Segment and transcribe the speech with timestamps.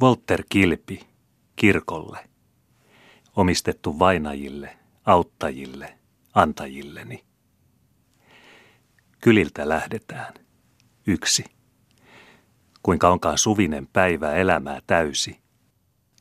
[0.00, 1.06] Volter Kilpi,
[1.56, 2.28] kirkolle.
[3.36, 5.98] Omistettu vainajille, auttajille,
[6.34, 7.24] antajilleni.
[9.20, 10.34] Kyliltä lähdetään.
[11.06, 11.44] Yksi.
[12.82, 15.40] Kuinka onkaan suvinen päivä elämää täysi.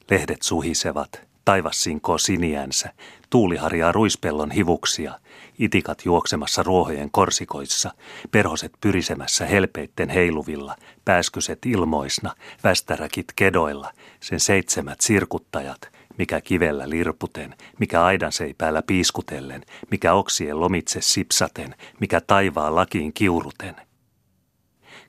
[0.10, 2.93] Lehdet suhisevat, taivas sinkoo siniänsä,
[3.30, 5.20] tuuli harjaa ruispellon hivuksia,
[5.60, 7.91] itikat juoksemassa ruohojen korsikoissa,
[8.32, 10.75] perhoset pyrisemässä helpeitten heiluvilla,
[11.05, 20.14] pääskyset ilmoisna, västäräkit kedoilla, sen seitsemät sirkuttajat, mikä kivellä lirputen, mikä aidan seipäällä piiskutellen, mikä
[20.14, 23.75] oksien lomitse sipsaten, mikä taivaan lakiin kiuruten.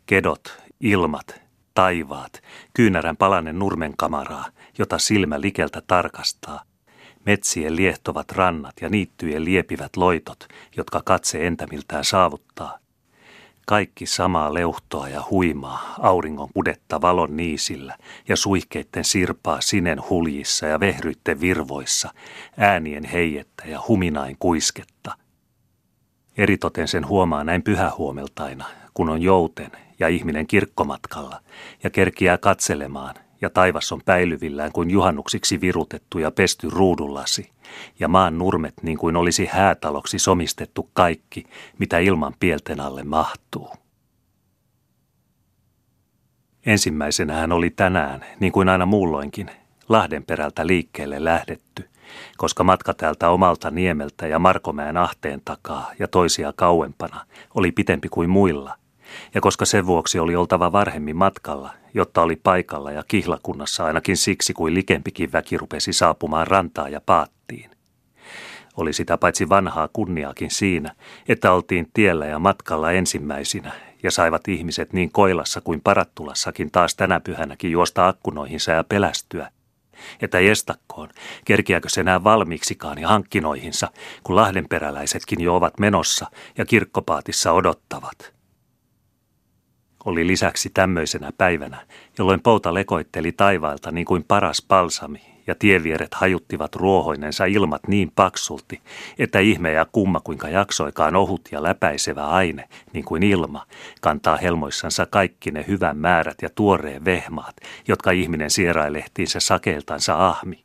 [0.06, 1.45] Kedot, ilmat,
[1.76, 2.42] taivaat,
[2.74, 4.44] kyynärän palanen nurmenkamaraa,
[4.78, 6.62] jota silmä likeltä tarkastaa,
[7.26, 12.78] metsien liehtovat rannat ja niittyjen liepivät loitot, jotka katse entämiltään saavuttaa.
[13.66, 17.96] Kaikki samaa leuhtoa ja huimaa, auringon pudetta valon niisillä
[18.28, 22.14] ja suihkeitten sirpaa sinen huljissa ja vehryitten virvoissa,
[22.56, 25.16] äänien heijettä ja huminain kuisketta.
[26.36, 31.40] Eritoten sen huomaa näin pyhähuomeltaina, kun on jouten ja ihminen kirkkomatkalla
[31.82, 37.50] ja kerkiää katselemaan ja taivas on päilyvillään kuin juhannuksiksi virutettu ja pesty ruudullasi,
[38.00, 41.46] ja maan nurmet niin kuin olisi häätaloksi somistettu kaikki,
[41.78, 43.70] mitä ilman pielten alle mahtuu.
[46.66, 49.50] Ensimmäisenä hän oli tänään, niin kuin aina muulloinkin,
[49.88, 51.88] Lahdenperältä liikkeelle lähdetty,
[52.36, 58.30] koska matka täältä omalta niemeltä ja Markomäen ahteen takaa ja toisia kauempana oli pitempi kuin
[58.30, 58.76] muilla–
[59.34, 64.52] ja koska sen vuoksi oli oltava varhemmin matkalla, jotta oli paikalla ja kihlakunnassa ainakin siksi,
[64.52, 67.70] kuin likempikin väki rupesi saapumaan rantaa ja paattiin.
[68.76, 70.94] Oli sitä paitsi vanhaa kunniaakin siinä,
[71.28, 77.20] että oltiin tiellä ja matkalla ensimmäisinä ja saivat ihmiset niin koilassa kuin parattulassakin taas tänä
[77.20, 79.50] pyhänäkin juosta akkunoihinsa ja pelästyä,
[80.22, 81.08] että jestakkoon,
[81.44, 83.88] kerkiäkö se enää valmiiksikaan ja hankkinoihinsa,
[84.22, 86.26] kun lahdenperäläisetkin jo ovat menossa
[86.58, 88.32] ja kirkkopaatissa odottavat–
[90.06, 91.86] oli lisäksi tämmöisenä päivänä,
[92.18, 98.80] jolloin pouta lekoitteli taivaalta niin kuin paras palsami ja tievieret hajuttivat ruohoinensa ilmat niin paksulti,
[99.18, 103.66] että ihme ja kumma kuinka jaksoikaan ohut ja läpäisevä aine, niin kuin ilma,
[104.00, 107.56] kantaa helmoissansa kaikki ne hyvän määrät ja tuoreen vehmaat,
[107.88, 110.64] jotka ihminen sierailehtiinsä sakeiltansa ahmi.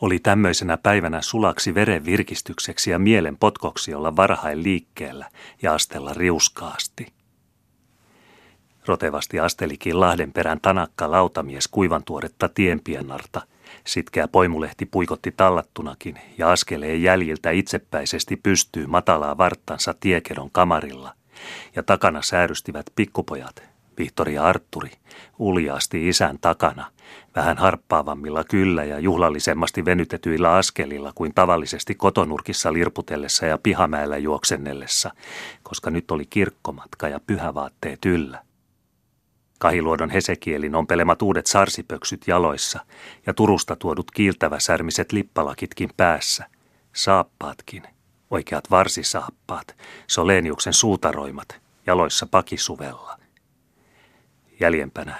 [0.00, 5.28] Oli tämmöisenä päivänä sulaksi veren virkistykseksi ja mielen potkoksi olla varhain liikkeellä
[5.62, 7.21] ja astella riuskaasti.
[8.86, 13.42] Rotevasti astelikin Lahdenperän tanakka lautamies kuivan tuoretta tienpiennarta.
[13.86, 21.12] Sitkeä poimulehti puikotti tallattunakin ja askeleen jäljiltä itsepäisesti pystyy matalaa varttansa tiekedon kamarilla.
[21.76, 23.62] Ja takana säärystivät pikkupojat,
[23.98, 24.90] Vihtori ja Arturi,
[25.38, 26.86] uljaasti isän takana,
[27.36, 35.10] vähän harppaavammilla kyllä ja juhlallisemmasti venytetyillä askelilla kuin tavallisesti kotonurkissa lirputellessa ja pihamäellä juoksennellessa,
[35.62, 38.42] koska nyt oli kirkkomatka ja pyhävaatteet yllä.
[39.62, 42.80] Kahiluodon Hesekielin ompelemat uudet sarsipöksyt jaloissa
[43.26, 46.46] ja Turusta tuodut kiiltäväsärmiset lippalakitkin päässä.
[46.92, 47.82] Saappaatkin,
[48.30, 53.18] oikeat varsisaappaat, Soleniuksen suutaroimat, jaloissa pakisuvella.
[54.60, 55.14] Jäljempänä,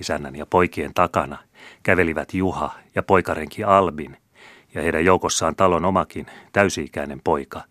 [0.00, 1.38] isännän ja poikien takana,
[1.82, 4.16] kävelivät Juha ja poikarenki Albin,
[4.74, 7.62] ja heidän joukossaan talon omakin täysi-ikäinen poika,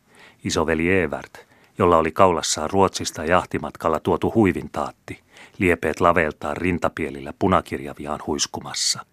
[0.44, 1.48] isoveli Evert,
[1.78, 5.24] jolla oli kaulassaan Ruotsista jahtimatkalla tuotu huivintaatti,
[5.58, 9.06] liepeet laveltaan rintapielillä punakirjaviaan huiskumassa.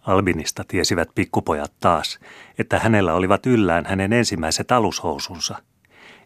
[0.00, 2.18] Albinista tiesivät pikkupojat taas,
[2.58, 5.56] että hänellä olivat yllään hänen ensimmäiset alushousunsa.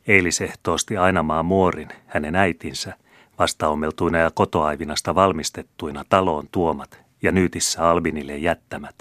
[0.09, 2.95] Eilisehtoosti Ainamaa Muorin, hänen äitinsä,
[3.39, 8.95] vastaomeltuina ja kotoaivinasta valmistettuina taloon tuomat ja nyytissä Albinille jättämät.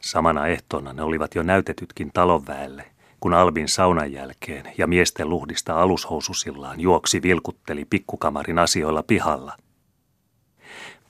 [0.00, 2.84] Samana ehtoona ne olivat jo näytetytkin talonväelle–
[3.20, 9.56] kun Albin saunan jälkeen ja miesten luhdista alushoususillaan juoksi vilkutteli pikkukamarin asioilla pihalla.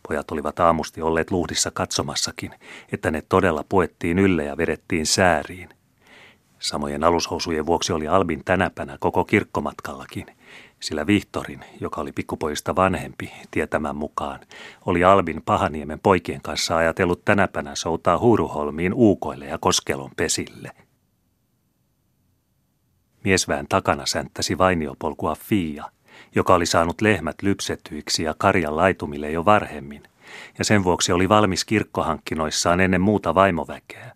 [0.09, 2.55] Pojat olivat aamusti olleet luhdissa katsomassakin,
[2.93, 5.69] että ne todella puettiin ylle ja vedettiin sääriin.
[6.59, 10.27] Samojen alushousujen vuoksi oli Albin tänäpänä koko kirkkomatkallakin,
[10.81, 14.41] sillä Vihtorin, joka oli pikkupojista vanhempi, tietämän mukaan,
[14.87, 20.71] oli Albin Pahaniemen poikien kanssa ajatellut tänäpänä soutaa Huuruholmiin uukoille ja koskelon pesille–
[23.25, 25.85] Miesväen takana sänttäsi vainiopolkua Fia,
[26.35, 30.03] joka oli saanut lehmät lypsettyiksi ja karjan laitumille jo varhemmin,
[30.59, 34.13] ja sen vuoksi oli valmis kirkkohankkinoissaan ennen muuta vaimoväkeä.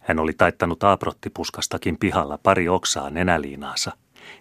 [0.00, 3.92] Hän oli taittanut aaprottipuskastakin pihalla pari oksaa nenäliinaansa,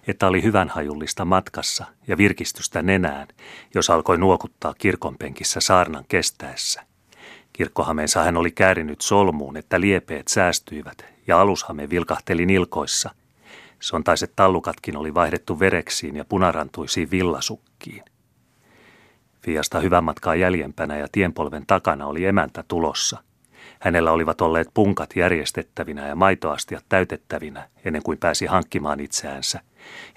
[0.08, 3.28] että oli hyvänhajullista matkassa ja virkistystä nenään,
[3.76, 6.84] jos alkoi nuokuttaa kirkonpenkissä saarnan kestäessä.
[7.54, 13.10] Kirkkohameensa hän oli käärinyt solmuun, että liepeet säästyivät ja alushame vilkahteli nilkoissa.
[13.86, 18.04] Sontaiset tallukatkin oli vaihdettu vereksiin ja punarantuisiin villasukkiin.
[19.42, 23.24] Fiasta hyvän matkaa jäljempänä ja tienpolven takana oli emäntä tulossa.
[23.80, 29.60] Hänellä olivat olleet punkat järjestettävinä ja maitoastiat täytettävinä ennen kuin pääsi hankkimaan itseänsä.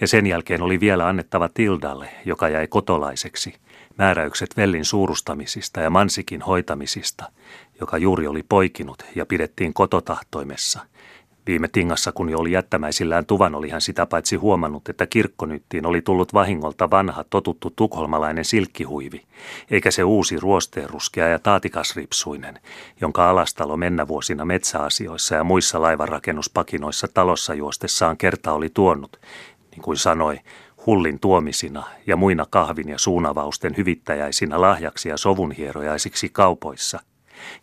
[0.00, 3.54] Ja sen jälkeen oli vielä annettava Tildalle, joka jäi kotolaiseksi,
[3.98, 7.32] määräykset vellin suurustamisista ja mansikin hoitamisista,
[7.80, 10.80] joka juuri oli poikinut ja pidettiin kototahtoimessa–
[11.48, 16.02] Viime tingassa, kun jo oli jättämäisillään tuvan, oli hän sitä paitsi huomannut, että kirkkonyttiin oli
[16.02, 19.22] tullut vahingolta vanha totuttu tukholmalainen silkkihuivi,
[19.70, 22.60] eikä se uusi ruosteenruskea ja taatikasripsuinen,
[23.00, 29.16] jonka alastalo mennä vuosina metsäasioissa ja muissa laivanrakennuspakinoissa talossa juostessaan kerta oli tuonut,
[29.70, 30.40] niin kuin sanoi,
[30.86, 37.00] hullin tuomisina ja muina kahvin ja suunavausten hyvittäjäisinä lahjaksi ja sovunhierojaisiksi kaupoissa–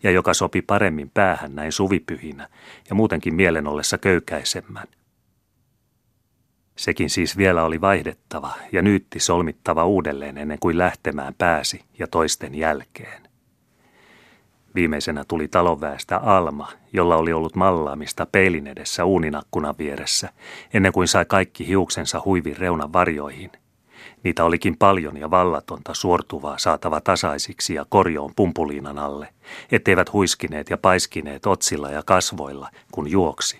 [0.02, 2.48] ja joka sopi paremmin päähän näin suvipyhinä
[2.88, 4.86] ja muutenkin mielen ollessa köykäisemmän.
[6.76, 12.54] Sekin siis vielä oli vaihdettava ja nyytti solmittava uudelleen ennen kuin lähtemään pääsi ja toisten
[12.54, 13.22] jälkeen.
[14.74, 20.28] Viimeisenä tuli talonväestä Alma, jolla oli ollut mallaamista peilin edessä uuninakkunan vieressä,
[20.74, 23.50] ennen kuin sai kaikki hiuksensa huivin reunan varjoihin–
[24.26, 29.28] Niitä olikin paljon ja vallatonta suortuvaa saatava tasaisiksi ja korjoon pumpuliinan alle,
[29.72, 33.58] etteivät huiskineet ja paiskineet otsilla ja kasvoilla, kun juoksi.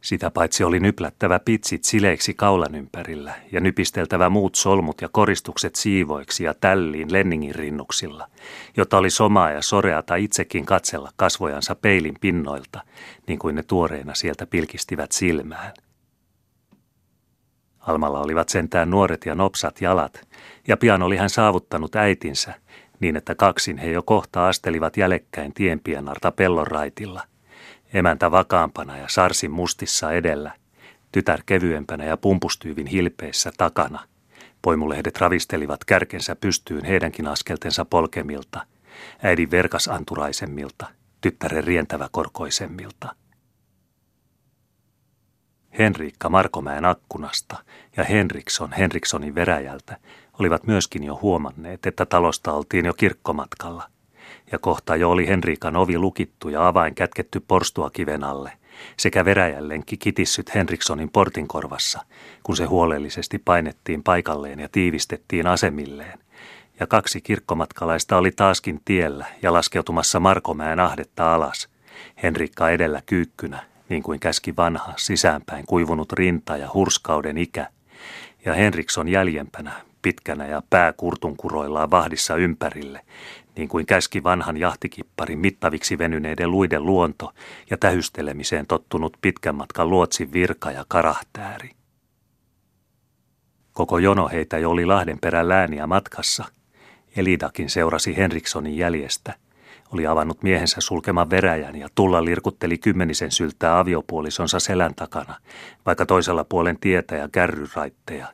[0.00, 6.44] Sitä paitsi oli nyplättävä pitsit sileiksi kaulan ympärillä ja nypisteltävä muut solmut ja koristukset siivoiksi
[6.44, 8.26] ja tälliin Lenningin rinnuksilla,
[8.76, 12.80] jota oli somaa ja soreata itsekin katsella kasvojansa peilin pinnoilta,
[13.26, 15.72] niin kuin ne tuoreena sieltä pilkistivät silmään–
[17.88, 20.28] Almalla olivat sentään nuoret ja nopsat jalat,
[20.68, 22.54] ja pian oli hän saavuttanut äitinsä,
[23.00, 27.22] niin että kaksin he jo kohta astelivat jälekkäin tienpienarta pellon raitilla.
[27.92, 30.52] Emäntä vakaampana ja sarsin mustissa edellä,
[31.12, 34.00] tytär kevyempänä ja pumpustyyvin hilpeissä takana.
[34.62, 38.66] Poimulehdet ravistelivat kärkensä pystyyn heidänkin askeltensa polkemilta,
[39.22, 40.86] äidin verkasanturaisemilta,
[41.20, 43.14] tyttären rientävä korkoisemmilta.
[45.78, 47.56] Henriikka Markomäen akkunasta
[47.96, 49.96] ja Henriksson Henrikssonin veräjältä
[50.38, 53.82] olivat myöskin jo huomanneet, että talosta oltiin jo kirkkomatkalla.
[54.52, 58.52] Ja kohta jo oli Henriikan ovi lukittu ja avain kätketty porstua kiven alle,
[58.96, 62.00] sekä veräjällenki kitissyt Henrikssonin portin korvassa,
[62.42, 66.18] kun se huolellisesti painettiin paikalleen ja tiivistettiin asemilleen.
[66.80, 71.68] Ja kaksi kirkkomatkalaista oli taaskin tiellä ja laskeutumassa Markomäen ahdetta alas,
[72.22, 77.68] Henrikka edellä kyykkynä niin kuin käski vanha, sisäänpäin kuivunut rinta ja hurskauden ikä,
[78.44, 83.00] ja Henriksson jäljempänä, pitkänä ja pää kurtunkuroillaan vahdissa ympärille,
[83.56, 87.32] niin kuin käski vanhan jahtikipparin mittaviksi venyneiden luiden luonto
[87.70, 91.70] ja tähystelemiseen tottunut pitkän matkan luotsin virka ja karahtääri.
[93.72, 96.44] Koko jono heitä jo oli Lahdenperän lääniä matkassa.
[97.16, 99.34] Elidakin seurasi Henrikssonin jäljestä–
[99.92, 105.34] oli avannut miehensä sulkeman veräjän ja tulla lirkutteli kymmenisen syltää aviopuolisonsa selän takana,
[105.86, 108.26] vaikka toisella puolen tietä ja kärryraitteja,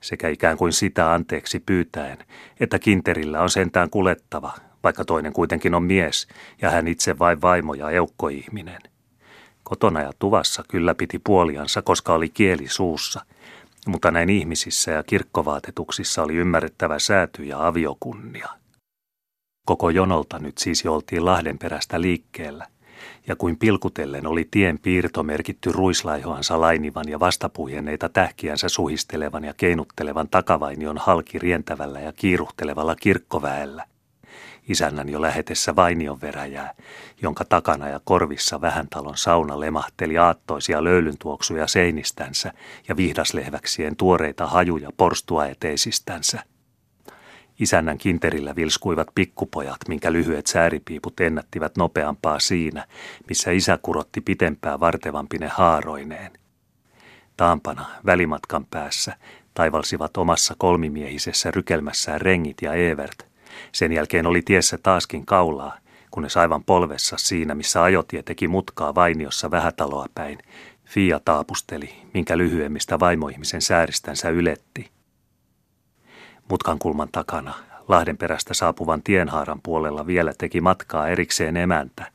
[0.00, 2.18] sekä ikään kuin sitä anteeksi pyytäen,
[2.60, 4.52] että kinterillä on sentään kulettava,
[4.84, 6.28] vaikka toinen kuitenkin on mies
[6.62, 8.80] ja hän itse vain vaimo ja eukkoihminen.
[9.62, 13.24] Kotona ja tuvassa kyllä piti puoliansa, koska oli kieli suussa,
[13.86, 18.48] mutta näin ihmisissä ja kirkkovaatetuksissa oli ymmärrettävä sääty ja aviokunnia.
[19.68, 22.66] Koko jonolta nyt siis jo oltiin Lahdenperästä liikkeellä,
[23.26, 30.28] ja kuin pilkutellen oli tien piirto merkitty ruislaihoansa lainivan ja vastapuhjenneita tähkiänsä suhistelevan ja keinuttelevan
[30.28, 33.84] takavainion halki rientävällä ja kiiruhtelevalla kirkkoväellä.
[34.68, 36.74] Isännän jo lähetessä vainion veräjää,
[37.22, 42.52] jonka takana ja korvissa vähän talon sauna lemahteli aattoisia löylyntuoksuja seinistänsä
[42.88, 46.42] ja vihdaslehväksien tuoreita hajuja porstuaeteisistänsä.
[47.58, 52.86] Isännän kinterillä vilskuivat pikkupojat, minkä lyhyet sääripiiput ennättivät nopeampaa siinä,
[53.28, 56.32] missä isä kurotti pitempää vartevampine haaroineen.
[57.36, 59.16] Taampana, välimatkan päässä,
[59.54, 63.26] taivalsivat omassa kolmimiehisessä rykelmässään rengit ja Evert.
[63.72, 65.78] Sen jälkeen oli tiessä taaskin kaulaa,
[66.10, 70.38] kunnes aivan polvessa siinä, missä ajotie teki mutkaa vainiossa vähätaloa päin,
[70.84, 74.90] Fia taapusteli, minkä lyhyemmistä vaimoihmisen sääristänsä yletti–
[76.50, 77.54] Mutkan kulman takana,
[77.88, 82.06] Lahden perästä saapuvan tienhaaran puolella vielä teki matkaa erikseen emäntä,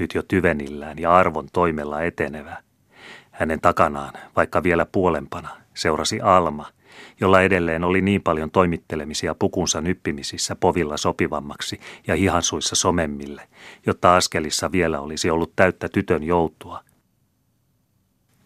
[0.00, 2.56] nyt jo tyvenillään ja arvon toimella etenevä.
[3.30, 6.66] Hänen takanaan, vaikka vielä puolempana, seurasi Alma,
[7.20, 13.48] jolla edelleen oli niin paljon toimittelemisia pukunsa nyppimisissä povilla sopivammaksi ja hihansuissa somemmille,
[13.86, 16.84] jotta askelissa vielä olisi ollut täyttä tytön joutua.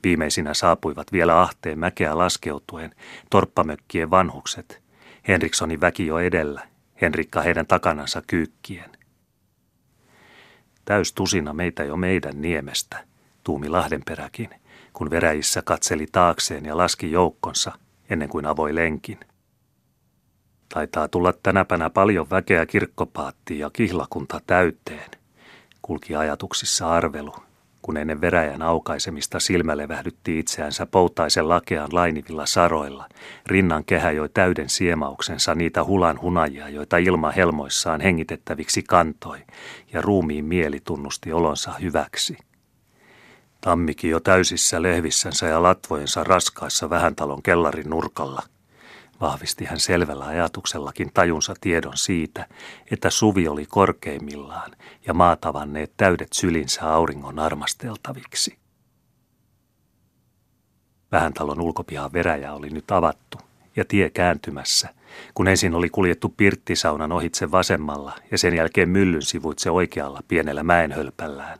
[0.04, 2.94] Viimeisinä saapuivat vielä ahteen mäkeä laskeutuen
[3.30, 4.83] torppamökkien vanhukset,
[5.28, 6.68] Henrikssonin väki jo edellä,
[7.00, 8.90] Henrikka heidän takanansa kyykkien.
[10.84, 13.04] Täys tusina meitä jo meidän niemestä,
[13.44, 14.50] tuumi Lahdenperäkin,
[14.92, 17.72] kun veräjissä katseli taakseen ja laski joukkonsa
[18.10, 19.20] ennen kuin avoi lenkin.
[20.68, 25.10] Taitaa tulla tänäpänä paljon väkeä kirkkopaattiin ja kihlakunta täyteen,
[25.82, 27.34] kulki ajatuksissa arvelu,
[27.84, 33.08] kun ennen veräjän aukaisemista silmälevähdytti itseänsä poutaisen lakean lainivilla saroilla.
[33.46, 39.38] Rinnan kehä joi täyden siemauksensa niitä hulan hunajia, joita ilma helmoissaan hengitettäviksi kantoi,
[39.92, 42.36] ja ruumiin mieli tunnusti olonsa hyväksi.
[43.60, 48.42] Tammikin jo täysissä lehvissänsä ja latvojensa raskaissa vähän talon kellarin nurkalla–
[49.24, 52.46] vahvisti hän selvällä ajatuksellakin tajunsa tiedon siitä,
[52.90, 54.70] että suvi oli korkeimmillaan
[55.06, 58.58] ja maatavanneet täydet sylinsä auringon armasteltaviksi.
[61.12, 63.38] Vähän talon ulkopihan veräjä oli nyt avattu
[63.76, 64.88] ja tie kääntymässä,
[65.34, 71.58] kun ensin oli kuljettu pirttisaunan ohitse vasemmalla ja sen jälkeen myllyn sivuitse oikealla pienellä mäenhölpällään,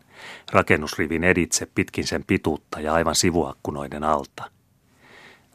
[0.53, 4.54] rakennusrivin editse pitkin sen pituutta ja aivan sivuakkunoiden alta.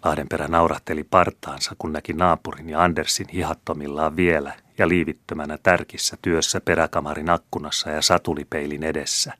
[0.04, 7.30] Lahdenperä naurahteli partaansa, kun näki naapurin ja Andersin hihattomillaan vielä ja liivittömänä tärkissä työssä peräkamarin
[7.30, 9.34] akkunassa ja satulipeilin edessä.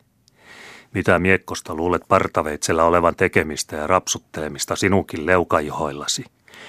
[0.94, 6.26] Mitä miekkosta luulet partaveitsellä olevan tekemistä ja rapsuttelemista sinunkin leukajohoillasi?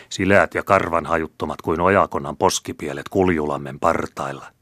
[0.09, 4.47] Sileät ja karvan hajuttomat kuin ojakonnan poskipielet kuljulammen partailla–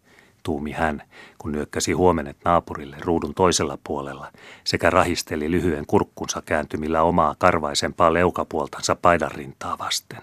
[0.49, 1.03] tuumi hän,
[1.39, 4.33] kun nyökkäsi huomenet naapurille ruudun toisella puolella
[4.65, 10.23] sekä rahisteli lyhyen kurkkunsa kääntymillä omaa karvaisempaa leukapuoltansa paidan rintaa vasten.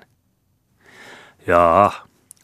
[1.47, 1.91] Jaa,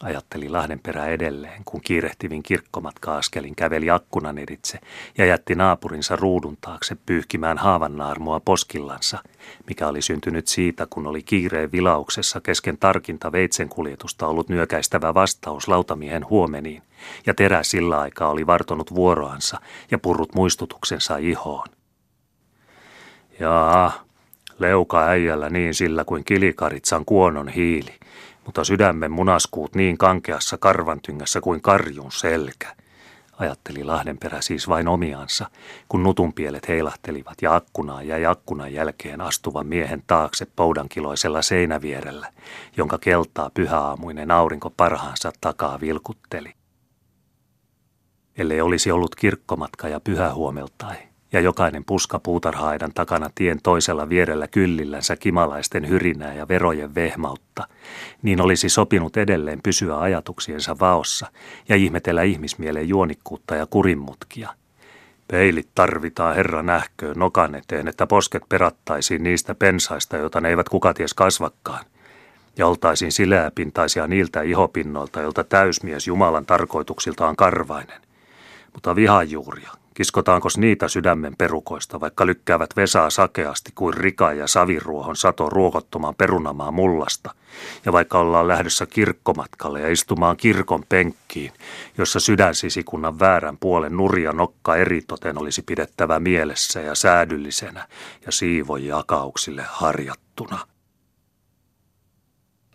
[0.02, 4.78] ajatteli Lahdenperä edelleen, kun kiirehtivin kirkkomatka-askelin käveli akkunan editse
[5.18, 9.18] ja jätti naapurinsa ruudun taakse pyyhkimään haavannaarmua poskillansa,
[9.66, 15.68] mikä oli syntynyt siitä, kun oli kiireen vilauksessa kesken tarkinta veitsen kuljetusta ollut nyökäistävä vastaus
[15.68, 16.82] lautamiehen huomeniin,
[17.26, 21.66] ja terä sillä aikaa oli vartonut vuoroansa ja purrut muistutuksensa ihoon.
[23.40, 24.04] Jaa,
[24.58, 27.94] leuka äijällä niin sillä kuin kilikaritsan kuonon hiili,
[28.44, 32.76] mutta sydämen munaskuut niin kankeassa karvantyngässä kuin karjun selkä.
[33.38, 35.50] Ajatteli Lahdenperä siis vain omiansa,
[35.88, 42.32] kun nutunpielet heilahtelivat ja akkunaan ja akkunan jälkeen astuvan miehen taakse poudankiloisella seinävierellä,
[42.76, 46.52] jonka keltaa pyhäaamuinen aurinko parhaansa takaa vilkutteli.
[48.38, 50.96] Ellei olisi ollut kirkkomatka ja pyhähuomeltai,
[51.32, 57.68] ja jokainen puska puutarhaidan takana tien toisella vierellä kyllillänsä kimalaisten hyrinää ja verojen vehmautta,
[58.22, 61.26] niin olisi sopinut edelleen pysyä ajatuksiensa vaossa
[61.68, 64.48] ja ihmetellä ihmismielen juonikkuutta ja kurinmutkia.
[65.28, 71.14] Peilit tarvitaan Herran nähköön nokan eteen, että posket perattaisiin niistä pensaista, joita ne eivät kukaties
[71.14, 71.84] kasvakkaan
[72.56, 78.00] ja oltaisiin sileäpintaisia niiltä ihopinnoilta, joilta täysmies Jumalan tarkoituksiltaan karvainen.
[78.72, 85.48] Mutta vihajuuria, Kiskotaanko niitä sydämen perukoista, vaikka lykkäävät vesaa sakeasti kuin rika ja saviruohon sato
[85.48, 87.34] ruokottomaan perunamaa mullasta,
[87.84, 91.52] ja vaikka ollaan lähdössä kirkkomatkalle ja istumaan kirkon penkkiin,
[91.98, 97.88] jossa sydänsisikunnan väärän puolen nurja nokka eritoten olisi pidettävä mielessä ja säädyllisenä
[98.26, 100.58] ja siivon jakauksille harjattuna.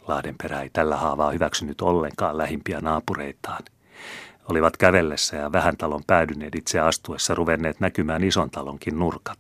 [0.07, 3.63] Lahdenperä ei tällä haavaa hyväksynyt ollenkaan lähimpiä naapureitaan–
[4.49, 9.39] olivat kävellessä ja vähän talon päädyneet itse astuessa ruvenneet näkymään ison talonkin nurkat.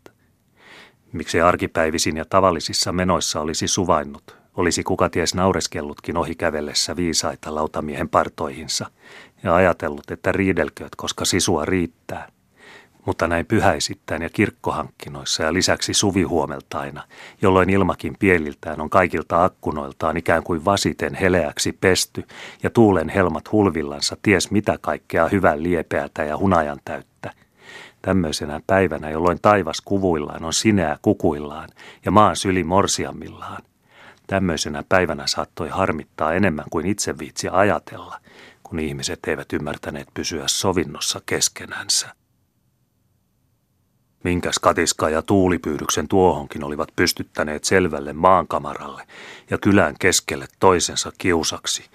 [1.13, 8.09] Miksi arkipäivisin ja tavallisissa menoissa olisi suvainnut, olisi kuka ties naureskellutkin ohi kävellessä viisaita lautamiehen
[8.09, 8.91] partoihinsa
[9.43, 12.27] ja ajatellut, että riidelkööt, koska sisua riittää–
[13.07, 17.03] mutta näin pyhäisittäin ja kirkkohankkinoissa ja lisäksi suvihuomeltaina,
[17.41, 22.27] jolloin ilmakin pieliltään on kaikilta akkunoiltaan ikään kuin vasiten heleäksi pesty
[22.63, 27.31] ja tuulen helmat hulvillansa ties mitä kaikkea hyvän liepeätä ja hunajan täyttä.
[28.01, 31.69] Tämmöisenä päivänä, jolloin taivas kuvuillaan on sineä kukuillaan
[32.05, 33.63] ja maan syli morsiammillaan.
[34.27, 38.19] Tämmöisenä päivänä saattoi harmittaa enemmän kuin itse viitsi ajatella,
[38.63, 42.17] kun ihmiset eivät ymmärtäneet pysyä sovinnossa keskenänsä.
[44.27, 49.03] Minkäs katiska ja tuulipyydyksen tuohonkin olivat pystyttäneet selvälle maankamaralle
[49.49, 51.85] ja kylän keskelle toisensa kiusaksi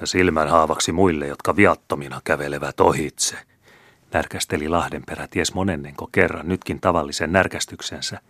[0.00, 3.36] ja silmän haavaksi muille, jotka viattomina kävelevät ohitse.
[4.12, 8.20] Närkästeli Lahdenperä ties monennenko kerran nytkin tavallisen närkästyksensä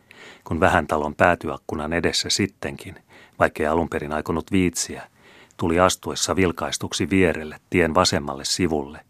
[0.45, 2.95] kun vähän talon päätyakkunan edessä sittenkin,
[3.39, 5.09] vaikkei alun perin aikonut viitsiä,
[5.57, 9.01] tuli astuessa vilkaistuksi vierelle tien vasemmalle sivulle,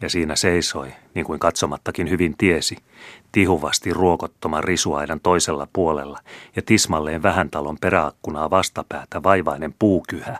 [0.00, 2.76] ja siinä seisoi, niin kuin katsomattakin hyvin tiesi,
[3.32, 6.18] tihuvasti ruokottoman risuaidan toisella puolella
[6.56, 10.38] ja tismalleen vähän talon peräakkunaa vastapäätä vaivainen puukyhä,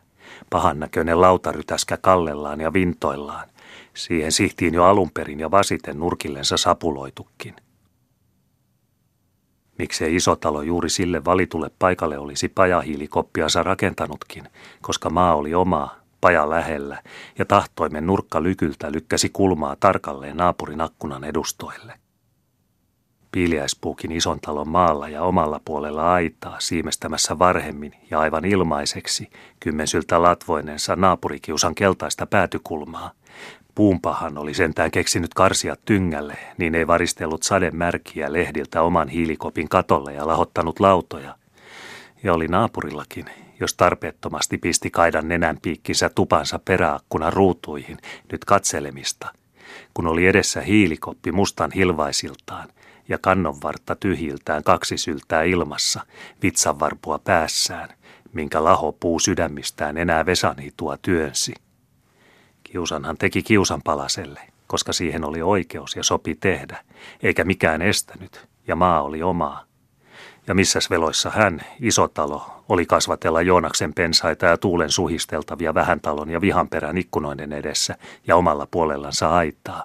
[0.50, 3.48] pahan näköinen lautarytäskä kallellaan ja vintoillaan.
[3.94, 7.56] Siihen sihtiin jo alun perin ja vasiten nurkillensa sapuloitukin.
[9.78, 14.44] Miksei iso talo juuri sille valitulle paikalle olisi pajahiilikoppiansa rakentanutkin,
[14.82, 17.02] koska maa oli omaa, paja lähellä,
[17.38, 21.92] ja tahtoimen nurkka lykyltä lykkäsi kulmaa tarkalleen naapurin akkunan edustoille.
[23.32, 30.96] Piiliäispuukin ison talon maalla ja omalla puolella aitaa siimestämässä varhemmin ja aivan ilmaiseksi kymmensyltä latvoinensa
[30.96, 33.10] naapurikiusan keltaista päätykulmaa.
[33.74, 40.26] Puunpahan oli sentään keksinyt karsia tyngälle, niin ei varistellut sademärkiä lehdiltä oman hiilikopin katolle ja
[40.26, 41.34] lahottanut lautoja.
[42.22, 43.24] Ja oli naapurillakin,
[43.60, 47.98] jos tarpeettomasti pisti kaidan nenän piikkinsä tupansa peräakkuna ruutuihin,
[48.32, 49.28] nyt katselemista.
[49.94, 52.68] Kun oli edessä hiilikoppi mustan hilvaisiltaan
[53.08, 56.00] ja kannonvartta tyhjiltään kaksi syltää ilmassa,
[56.42, 57.88] vitsanvarpua päässään,
[58.32, 61.54] minkä laho puu sydämistään enää vesanitua työnsi.
[62.62, 66.84] Kiusanhan teki kiusan palaselle, koska siihen oli oikeus ja sopi tehdä,
[67.22, 69.69] eikä mikään estänyt, ja maa oli omaa.
[70.50, 76.30] Ja missäs veloissa hän, iso talo, oli kasvatella Joonaksen pensaita ja tuulen suhisteltavia vähän talon
[76.30, 79.84] ja vihanperän ikkunoiden edessä ja omalla puolellansa aittaa.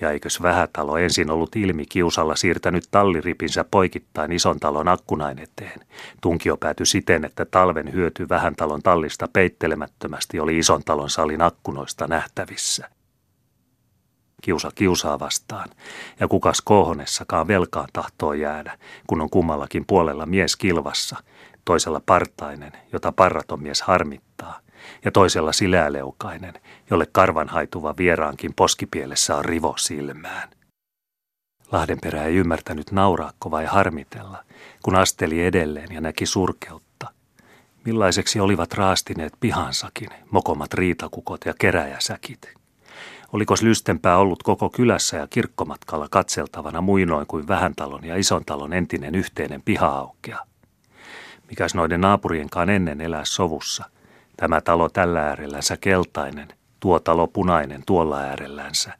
[0.00, 5.80] Ja eikös vähätalo ensin ollut ilmi kiusalla siirtänyt talliripinsä poikittain ison talon akkunain eteen.
[6.20, 12.06] Tunkio päätyi siten, että talven hyöty vähän talon tallista peittelemättömästi oli ison talon salin akkunoista
[12.06, 12.95] nähtävissä.
[14.46, 15.68] Kiusa kiusaa vastaan,
[16.20, 21.16] ja kukas kohonessakaan velkaan tahtoo jäädä, kun on kummallakin puolella mies kilvassa,
[21.64, 24.60] toisella partainen, jota parraton mies harmittaa,
[25.04, 26.54] ja toisella siläleukainen,
[26.90, 30.48] jolle karvan haituva vieraankin poskipielessä on rivo silmään.
[31.72, 34.44] Lahdenperä ei ymmärtänyt nauraakko vai harmitella,
[34.82, 37.10] kun asteli edelleen ja näki surkeutta.
[37.84, 42.55] Millaiseksi olivat raastineet pihansakin, mokomat riitakukot ja keräjäsäkit.
[43.32, 49.14] Olikos lystempää ollut koko kylässä ja kirkkomatkalla katseltavana muinoin kuin talon ja ison talon entinen
[49.14, 50.38] yhteinen piha-aukea?
[51.50, 53.84] Mikäs noiden naapurienkaan ennen elää sovussa?
[54.36, 56.48] Tämä talo tällä äärellänsä keltainen,
[56.80, 58.92] tuo talo punainen tuolla äärellänsä.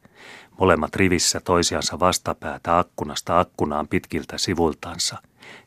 [0.59, 5.17] Molemmat rivissä toisiansa vastapäätä akkunasta akkunaan pitkiltä sivultansa.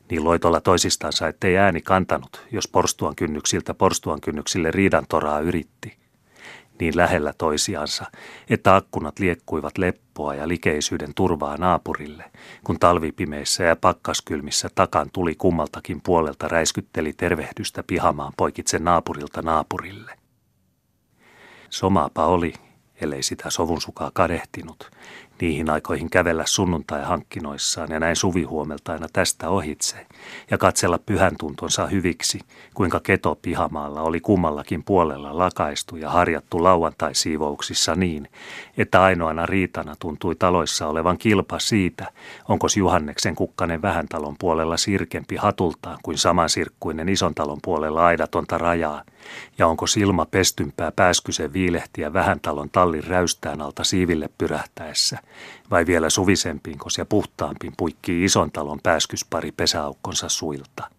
[0.09, 6.00] Niin loitolla toisistansa, ettei ääni kantanut, jos porstuan kynnyksiltä porstuan kynnyksille riidan toraa yritti
[6.81, 8.05] niin lähellä toisiansa,
[8.49, 12.31] että akkunat liekkuivat leppoa ja likeisyyden turvaa naapurille,
[12.63, 20.13] kun talvipimeissä ja pakkaskylmissä takan tuli kummaltakin puolelta räiskytteli tervehdystä pihamaan poikitse naapurilta naapurille.
[21.69, 22.53] Somaapa oli,
[23.01, 24.91] ellei sitä sovun sukaa kadehtinut,
[25.41, 30.07] niihin aikoihin kävellä sunnuntai-hankkinoissaan ja näin suvihuomeltaina tästä ohitse
[30.51, 32.39] ja katsella pyhän tuntonsa hyviksi,
[32.73, 38.27] kuinka keto pihamaalla oli kummallakin puolella lakaistu ja harjattu lauantai-siivouksissa niin,
[38.77, 42.11] että ainoana riitana tuntui taloissa olevan kilpa siitä,
[42.49, 49.03] onko Juhanneksen kukkanen vähän talon puolella sirkempi hatultaan kuin samansirkkuinen ison talon puolella aidatonta rajaa,
[49.57, 55.19] ja onko silma pestympää pääskysen viilehtiä vähän talon tallin räystään alta siiville pyrähtäessä,
[55.71, 60.89] vai vielä suvisempiinkos ja puhtaampiin puikkii ison talon pääskyspari pesäaukkonsa suilta.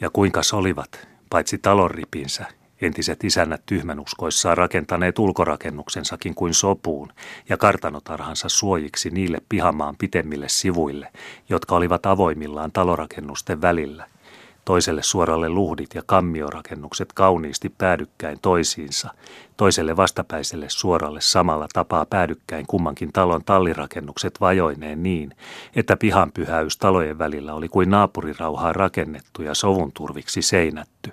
[0.00, 2.46] Ja kuinka olivat, paitsi talon ripinsä,
[2.80, 7.12] entiset isännät tyhmänuskoissaan rakentaneet ulkorakennuksensakin kuin sopuun
[7.48, 11.12] ja kartanotarhansa suojiksi niille pihamaan pitemmille sivuille,
[11.48, 14.06] jotka olivat avoimillaan talorakennusten välillä–
[14.70, 19.14] toiselle suoralle luhdit ja kammiorakennukset kauniisti päädykkäin toisiinsa,
[19.56, 25.36] toiselle vastapäiselle suoralle samalla tapaa päädykkäin kummankin talon tallirakennukset vajoineen niin,
[25.76, 31.12] että pihanpyhäys talojen välillä oli kuin naapurirauhaa rakennettu ja sovun turviksi seinätty.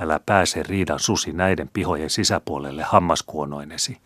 [0.00, 3.98] Älä pääse riidan susi näiden pihojen sisäpuolelle hammaskuonoinesi,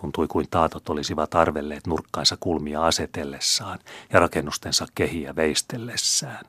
[0.00, 3.78] tuntui kuin taatot olisivat arvelleet nurkkaansa kulmia asetellessaan
[4.12, 6.44] ja rakennustensa kehiä veistellessään.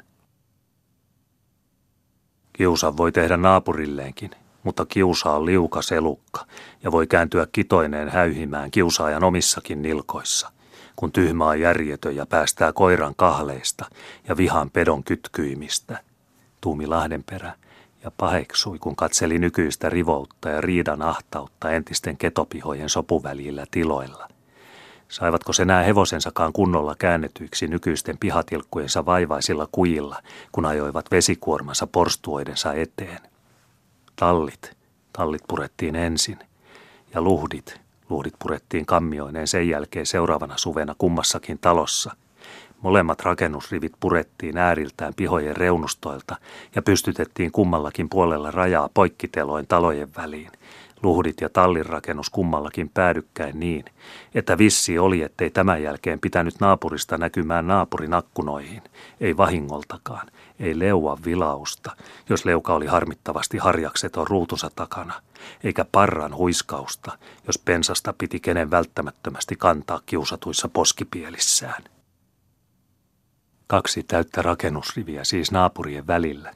[2.57, 4.31] Kiusa voi tehdä naapurilleenkin,
[4.63, 6.45] mutta kiusa on liuka selukka
[6.83, 10.51] ja voi kääntyä kitoineen häyhimään kiusaajan omissakin nilkoissa,
[10.95, 13.85] kun tyhmä on järjetön ja päästää koiran kahleista
[14.27, 15.99] ja vihan pedon kytkyimistä.
[16.61, 17.53] Tuumi Lahdenperä
[18.03, 24.27] ja paheksui, kun katseli nykyistä rivoutta ja riidan ahtautta entisten ketopihojen sopuvälillä tiloilla.
[25.09, 33.19] Saivatko se nää hevosensakaan kunnolla käännetyiksi nykyisten pihatilkkujensa vaivaisilla kujilla, kun ajoivat vesikuormansa porstuoidensa eteen?
[34.15, 34.77] Tallit,
[35.13, 36.39] tallit purettiin ensin,
[37.13, 42.15] ja luhdit, luhdit purettiin kammioineen sen jälkeen seuraavana suvena kummassakin talossa–
[42.85, 46.35] Molemmat rakennusrivit purettiin ääriltään pihojen reunustoilta
[46.75, 50.51] ja pystytettiin kummallakin puolella rajaa poikkiteloin talojen väliin.
[51.03, 53.85] Luhdit ja tallinrakennus kummallakin päädykkäin niin,
[54.35, 58.81] että vissi oli, ettei tämän jälkeen pitänyt naapurista näkymään naapurin akkunoihin,
[59.21, 60.27] ei vahingoltakaan,
[60.59, 61.95] ei leua vilausta,
[62.29, 65.13] jos leuka oli harmittavasti harjakseton ruutunsa takana,
[65.63, 71.83] eikä parran huiskausta, jos pensasta piti kenen välttämättömästi kantaa kiusatuissa poskipielissään.
[73.67, 76.53] Kaksi täyttä rakennusriviä siis naapurien välillä.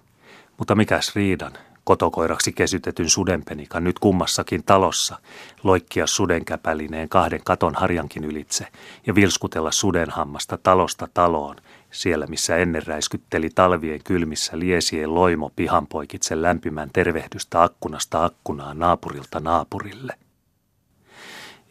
[0.57, 1.53] Mutta mikäs riidan,
[1.89, 5.19] kotokoiraksi kesytetyn sudenpenikan nyt kummassakin talossa,
[5.63, 8.67] loikkia sudenkäpälineen kahden katon harjankin ylitse
[9.07, 11.55] ja vilskutella sudenhammasta talosta taloon,
[11.91, 20.13] siellä missä ennen räiskytteli talvien kylmissä liesien loimo pihanpoikitse lämpimän tervehdystä akkunasta akkunaan naapurilta naapurille.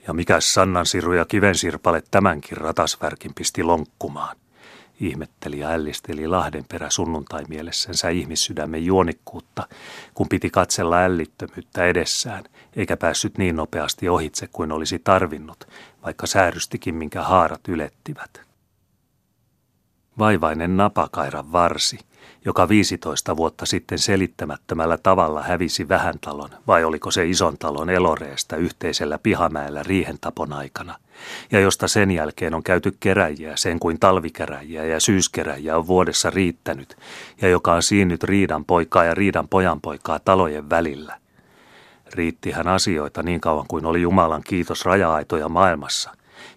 [0.06, 4.36] Ja mikäs Sannansiru ja kivensirpale tämänkin ratasvärkin pisti lonkkumaan
[5.00, 9.68] ihmetteli ja ällisteli Lahdenperä sunnuntai mielessänsä ihmissydämen juonikkuutta,
[10.14, 12.44] kun piti katsella ällittömyyttä edessään,
[12.76, 15.64] eikä päässyt niin nopeasti ohitse kuin olisi tarvinnut,
[16.04, 18.40] vaikka säärystikin minkä haarat ylettivät.
[20.18, 21.98] Vaivainen napakairan varsi,
[22.44, 28.56] joka 15 vuotta sitten selittämättömällä tavalla hävisi vähän talon, vai oliko se ison talon eloreesta
[28.56, 30.94] yhteisellä pihamäellä riihentapon aikana,
[31.52, 36.96] ja josta sen jälkeen on käyty keräjiä sen kuin talvikeräjiä ja syyskeräjiä on vuodessa riittänyt,
[37.40, 41.18] ja joka on siinnyt riidan poikaa ja riidan pojanpoikaa talojen välillä.
[42.14, 46.10] Riittihän asioita niin kauan kuin oli Jumalan kiitos raja-aitoja maailmassa,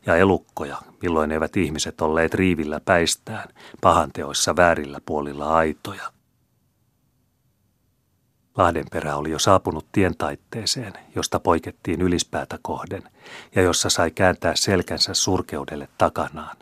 [0.05, 3.49] ja elukkoja, milloin eivät ihmiset olleet riivillä päistään,
[3.81, 6.11] pahanteoissa väärillä puolilla aitoja.
[8.57, 13.03] Lahdenperä oli jo saapunut tientaitteeseen, josta poikettiin ylispäätä kohden,
[13.55, 16.57] ja jossa sai kääntää selkänsä surkeudelle takanaan.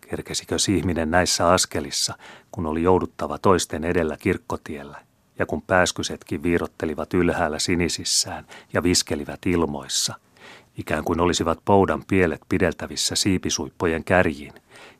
[0.00, 2.14] Kerkesikö ihminen näissä askelissa,
[2.50, 5.00] kun oli jouduttava toisten edellä kirkkotiellä,
[5.38, 10.14] ja kun pääskysetkin viirottelivat ylhäällä sinisissään ja viskelivät ilmoissa,
[10.78, 14.52] ikään kuin olisivat poudan pielet pideltävissä siipisuippojen kärjiin,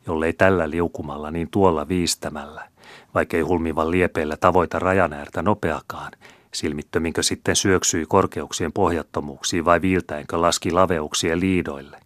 [0.07, 2.69] jollei tällä liukumalla niin tuolla viistämällä,
[3.15, 6.13] vaikkei hulmivan liepeillä tavoita rajanäärtä nopeakaan,
[6.55, 11.99] silmittöminkö sitten syöksyi korkeuksien pohjattomuuksiin vai viiltäenkö laski laveuksien liidoille.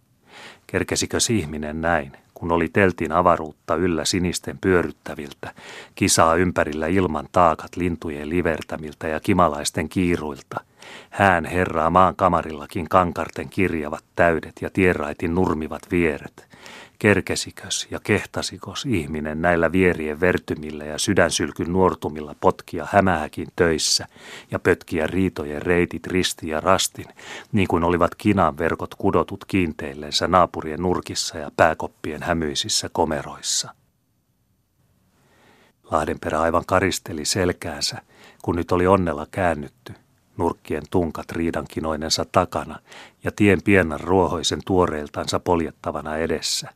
[0.67, 5.53] Kerkesikö ihminen näin, kun oli teltin avaruutta yllä sinisten pyöryttäviltä,
[5.95, 10.61] kisaa ympärillä ilman taakat lintujen livertämiltä ja kimalaisten kiiruilta,
[11.09, 16.49] Hään herraa maan kamarillakin kankarten kirjavat täydet ja tieraitin nurmivat vieret.
[16.99, 24.05] Kerkesikös ja kehtasikos ihminen näillä vierien vertymillä ja sydänsylkyn nuortumilla potkia hämähäkin töissä
[24.51, 27.05] ja pötkiä riitojen reitit risti ja rastin,
[27.51, 33.73] niin kuin olivat kinan verkot kudotut kiinteillensä naapurien nurkissa ja pääkoppien hämyisissä komeroissa.
[35.91, 38.01] Lahdenperä aivan karisteli selkäänsä,
[38.41, 39.93] kun nyt oli onnella käännytty–
[40.39, 42.79] nurkkien tunkat riidankinoinensa takana
[43.23, 46.69] ja tien pienan ruohoisen tuoreiltansa poljettavana edessä.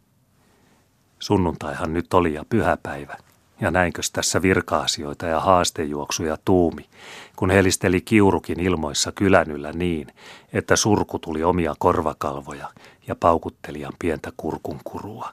[1.19, 3.17] Sunnuntaihan nyt oli ja pyhäpäivä,
[3.61, 6.89] ja näinkös tässä virka-asioita ja haastejuoksuja tuumi,
[7.35, 10.07] kun helisteli kiurukin ilmoissa kylänyllä niin,
[10.53, 12.67] että surku tuli omia korvakalvoja
[13.07, 15.29] ja paukuttelijan pientä kurkunkurua.